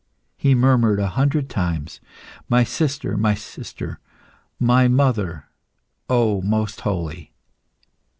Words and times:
He 0.35 0.55
murmured 0.55 0.99
a 0.99 1.09
hundred 1.09 1.47
times, 1.47 2.01
"My 2.49 2.63
sister, 2.63 3.15
my 3.17 3.35
sister, 3.35 3.99
my 4.59 4.87
mother, 4.87 5.45
O 6.09 6.41
most 6.41 6.79
holy!" 6.81 7.33